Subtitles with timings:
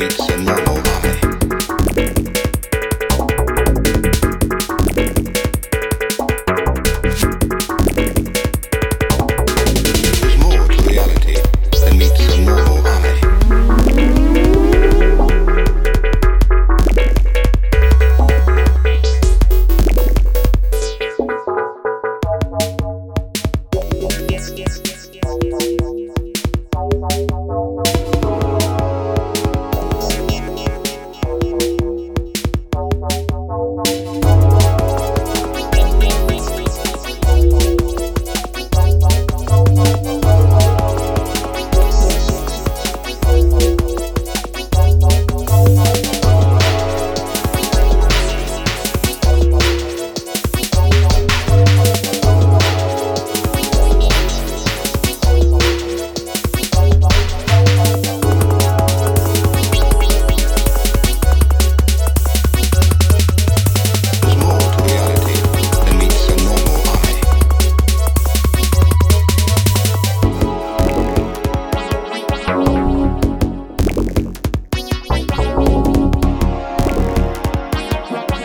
[0.00, 0.69] 没钱呐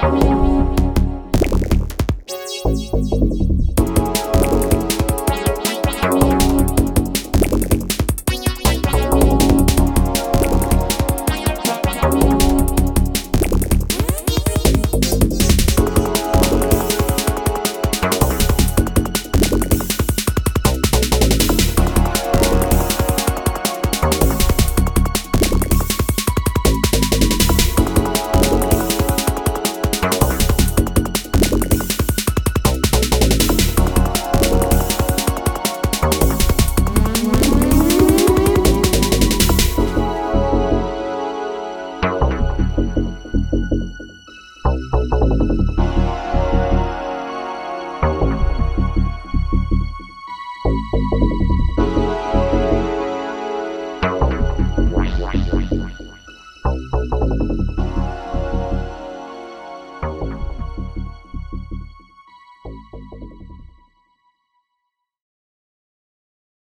[0.06, 0.35] Bye.